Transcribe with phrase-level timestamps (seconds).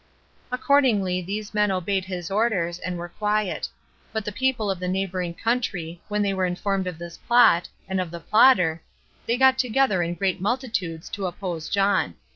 [0.51, 3.69] Accordingly, these men obeyed his orders, and were quiet;
[4.11, 8.01] but the people of the neighboring country, when they were informed of this plot, and
[8.01, 8.81] of the plotter,
[9.27, 12.15] they got together in great multitudes to oppose John.